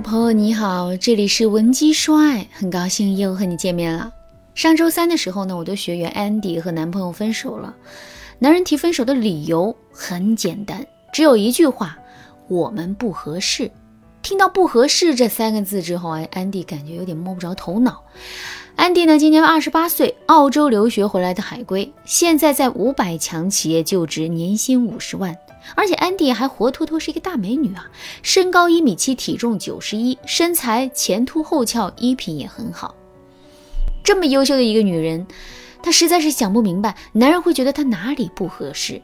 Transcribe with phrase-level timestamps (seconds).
[0.00, 4.12] 朋友你好，这里是文姬说爱，很高兴又和你见面了。
[4.54, 7.74] 上周三的时候呢，我的学员安迪和男朋友分手了。
[8.38, 11.98] 男人提分手的理由很简单，只有一句话：
[12.46, 13.70] 我们不合适。
[14.22, 18.02] 听到“不合适”这三个字之后，安迪感觉有点摸不着头脑。
[18.78, 25.36] 安迪呢，今年二十八岁，澳洲留学回来的海归，现在在五百强企业就职，年薪五十万。
[25.74, 27.90] 而且安迪还活脱脱是一个大美女啊，
[28.22, 32.94] 身高一米七，体重九十一，身材前凸后翘，衣品也很好。
[34.04, 35.26] 这么优秀的一个女人，
[35.82, 39.02] 她实在是想不明白，男人会觉得她哪里不合适。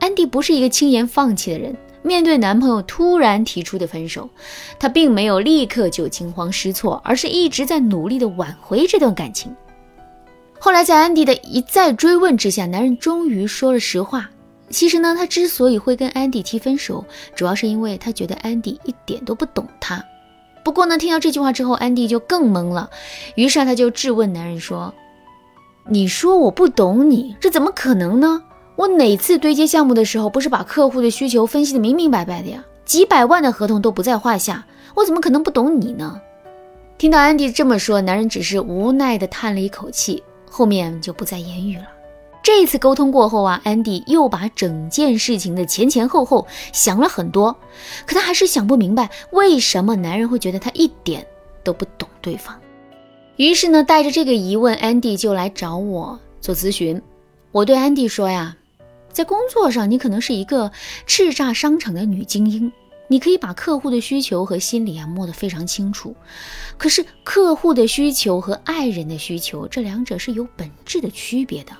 [0.00, 1.76] 安迪不是一个轻言放弃的人，
[2.06, 4.28] 面对男朋友突然提出的分手，
[4.78, 9.50] 她并没有立刻就惊慌失措，而是一直在努力的挽回这段感情。
[10.60, 14.28] 后来在安迪的一再追问之下，男人终于说了实话。
[14.68, 17.04] 其实呢，他之所以会跟安迪提分手，
[17.34, 20.04] 主要是因为他觉得安迪一点都不懂他。
[20.62, 22.90] 不过呢，听到这句话之后，安迪就更懵了，
[23.34, 24.94] 于是他就质问男人说
[25.88, 28.42] ：“你说我不懂你，这怎么可能呢？
[28.76, 32.64] 我哪次对接项目的时候，不是把客户的需求分析的明明白白的呀？
[32.84, 36.20] 几百万的合同都不在话下，我怎么可能不懂你呢？”
[36.98, 41.84] 听到安迪这么说，男人只是无奈的叹了一口气，后面就不再言语了。
[42.42, 47.56] 这次沟通过后啊，安迪又把整件事情的前前后后想了很多，
[48.06, 51.26] 可他还是想不明白为什么男人会觉得他一点
[51.62, 52.54] 都不懂对方。
[53.36, 57.00] 于是呢，带着这个疑问，安迪就来找我做咨询。
[57.50, 58.54] 我对安迪说呀，
[59.14, 60.70] 在工作上你可能是一个
[61.06, 62.70] 叱咤商场的女精英，
[63.06, 66.16] 你可以把客户的需求和心理啊摸得非常清楚。
[66.76, 71.70] 可是客户的需求和爱人的需求，这两者是有本质的区别的。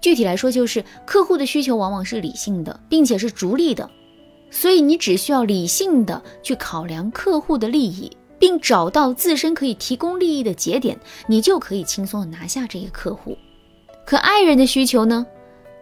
[0.00, 3.88] 具体来说，就是客户的需求往往是理性的，并且是逐利的，
[4.50, 13.38] 所以你只需要理性的去考量客户的利益，并找到自身可以提供利益的节点，你就可以轻松的拿下这个客户。
[14.04, 15.26] 可爱人的需求呢，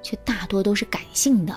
[0.06, 1.52] 却大多都是感性的，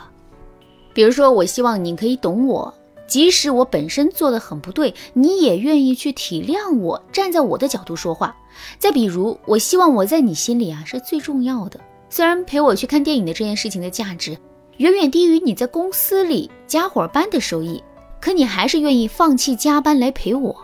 [0.91, 2.73] 比如说，我希望你可以懂我，
[3.05, 8.35] 即使我本身做的很不对，你也愿意去体谅我，站在我的角度说话。
[8.79, 11.79] 再比如，我希望我在你心里啊是最重要的。
[12.09, 14.35] 虽然陪我去看电影的这件事情的价值
[14.77, 17.83] 远远低于你在公司里加会儿班的收益，
[18.19, 20.55] 可你还是愿意放弃加班来陪我。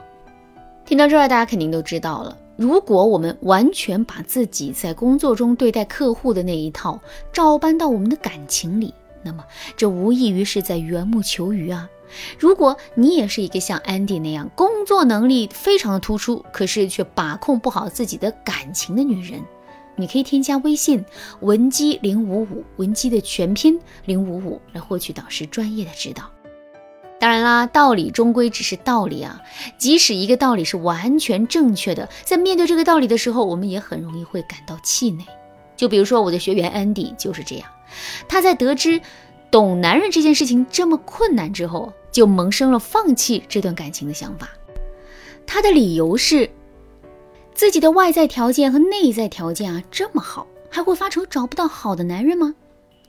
[0.85, 2.35] 听到这儿，大家肯定都知道了。
[2.57, 6.99] 如果我们完全把自己在工作中对待客户的那一套
[7.33, 8.93] 照搬到我们的感情里，
[9.23, 9.43] 那么
[9.75, 11.89] 这无异于是在缘木求鱼啊。
[12.39, 19.41] 如果你也是一个像安迪那样工作能力非常的突出，可是却把控不好自己的感情的女人。
[19.97, 21.03] 你可以添加微信
[21.41, 26.34] 文姬零五五，文姬的全拼零五五，来获取导师专业的指导。
[27.19, 29.41] 当然啦，道理终归只是道理啊。
[29.77, 35.25] 即使一个道理是完全正确的，在面对这个道理的时候，我们也很容易会感到气馁。
[35.75, 37.69] 就比如说我的学员安迪就是这样，
[38.27, 39.01] 他在得知
[39.49, 44.49] 懂男人这件事情这么困难之后，就萌生了放弃这段感情的想法。
[45.45, 46.49] 他的理由是。
[47.53, 52.53] 自己的外在条件和内在条件啊这么好，还会发愁找不到好的男人吗？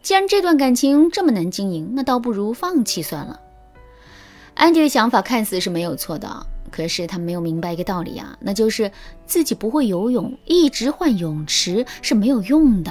[0.02, 3.40] 既然这段感情这么难经营，那倒不如放弃算了。
[4.56, 8.90] 安迪的想法看似是没有错的，可是他没有明白一个道理啊，那就是
[9.26, 12.90] 自己不会游泳，一直换泳池是没有用的。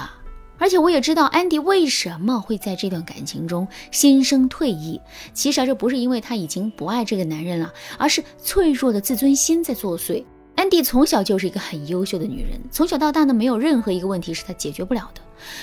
[0.59, 5.01] 而且我也知道安迪为什么会在这段感情中心生退意，
[5.33, 10.23] 其实啊这不是因为他已经不爱这个男人了，而是脆弱的自尊心在作祟。
[10.55, 15.21] 安迪从小就是一个很优秀的女人，从小到大呢，没有任何一个问题是她解决不了的。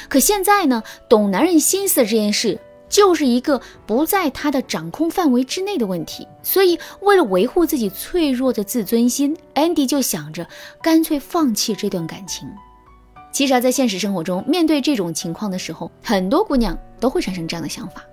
[0.09, 2.61] 可现在呢，懂男人心思的这件事，
[2.93, 6.29] 就是一个不在他的掌控范围之内的问题。
[6.43, 10.47] 所以，为了维护自己脆弱的自尊心，安迪就想着
[10.83, 12.47] 干脆放弃这段感情。
[13.33, 18.05] 其实啊，在现实生活中，面对这种情况的时候，很多姑娘都会产生这样的想法。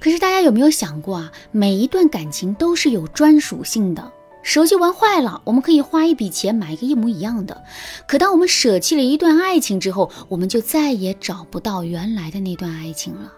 [0.00, 1.32] 可是，大家有没有想过啊？
[1.52, 4.12] 每一段感情都是有专属性的。
[4.42, 7.62] 手机玩坏了，我们可以花一笔钱买一个一模一样的。
[8.08, 13.32] 可当我们舍弃了一段爱情之后，我们就再也找不到原来的那段爱情了。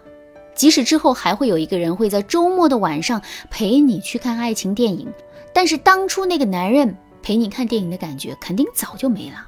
[0.61, 3.19] 即使之后还会有一个人会在周末的晚上
[3.49, 5.11] 陪你去看爱情电影，
[5.51, 9.43] 但是当初那个男人陪你看电影的感觉肯定早就没了。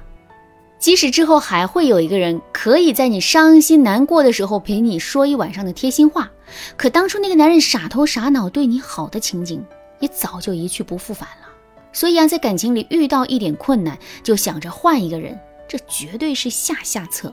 [0.80, 6.28] 即使之后还会有一个人可以在你伤心难过的时候陪你说一晚上的贴心话，
[6.76, 9.64] 可当初那个男人傻头傻脑对你好的情景
[10.00, 11.46] 也早就一去不复返了。
[11.92, 15.38] 所以啊，在感情里遇到一点困难，就想着换一个人，
[15.68, 17.32] 这绝对是下下策。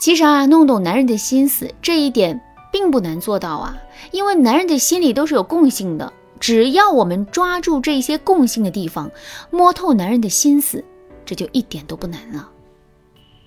[0.00, 2.40] 其实啊，弄懂男人的心思这一点
[2.72, 3.78] 并不难做到啊，
[4.10, 9.08] 因为男人的心里都是有共性的，只要我们抓住这些共性的地方，
[9.50, 10.82] 摸透男人的心思，
[11.24, 12.50] 这就一点都不难了。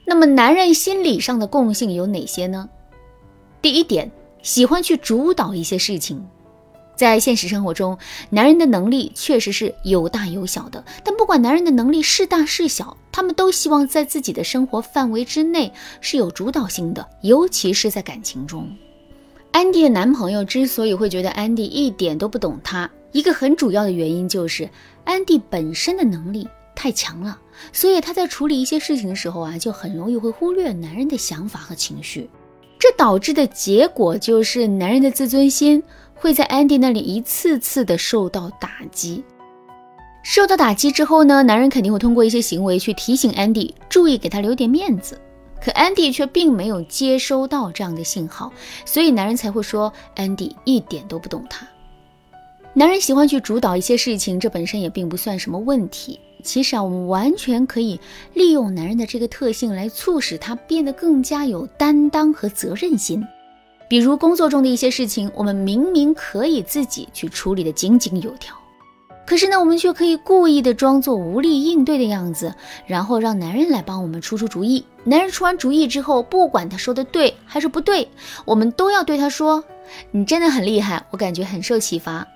[0.06, 2.70] 那么，男人心理上的共性有哪些呢？
[3.62, 4.12] 第一点，
[4.44, 6.24] 喜欢去主导一些事情。
[6.96, 7.98] 在现实生活中，
[8.30, 18.70] 男人的能力确实是有大有小的，但不管男人的能力是大是小，他们都希望在自己的生活范围之内是有主导性的，尤其是在感情中。
[19.56, 24.70] 安迪的男朋友之所以会觉得安迪一点都不懂他，一个很主要的原因就是
[25.06, 27.40] 安迪本身的能力太强了，
[27.72, 32.30] 所以他在处理一些事情的时候啊，就很容易会忽略男人的想法和情绪，
[32.78, 35.82] 这导致的结果就是男人的自尊心。
[36.14, 39.24] 会在安迪那里一次次的受到打击，
[40.22, 45.18] 受到打击之后呢，男人肯定会通过一些行为去提醒安迪注意给他留点面子，
[45.66, 48.54] 可安迪却并没有接收到这样的信号，
[48.86, 51.68] 所以男人才会说安迪一点都不懂他。
[52.76, 56.20] 男人喜欢去主导一些事情，这本身也并不算什么问题。
[56.44, 58.00] 其实啊，我们完全可以
[58.36, 63.26] 利用男人的这个特性来促使他变得更加有担当和责任心。
[63.90, 68.56] 比如工作中的一些事情，我们明明可以自己去处理的井井有条，
[69.26, 72.54] 可是呢，我们却可以故意的装作无力应对的样子，
[72.86, 74.86] 然后让男人来帮我们出出主意。
[75.04, 78.08] 男人出完主意之后，不管他说的对还是不对，
[78.46, 79.64] 我们都要对他说
[80.12, 82.28] ：“你真的很厉害，我感觉很受启发。”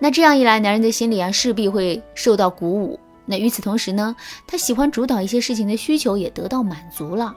[0.00, 2.98] 那这样一来，男人的心里啊势必会受到鼓舞。
[3.26, 4.14] 那与此同时呢，
[4.46, 7.34] 他喜欢主导一些事情的需求也得到满足了。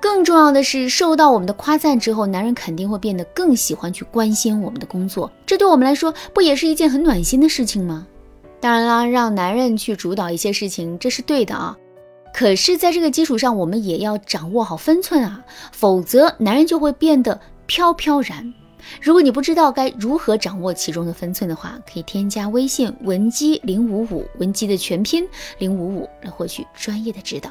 [0.00, 5.30] 更重要的是，受到我们的夸赞之后，男人肯定会变得更喜欢去关心我们的工作。
[5.44, 8.06] 这对我们来说，不也是一件很暖心的事情吗？
[8.60, 11.76] 当然啦，让男人去主导一些事情，这是对的啊。
[12.32, 18.54] 可是，在这个基础上，我们也要掌握好分寸啊，否则男人就会变得飘飘然。
[19.02, 27.50] 如果你不知道该如何掌握其中的分寸的话，可以添加微信文姬零五五，文姬的全拼零五五，来获取专业的指导。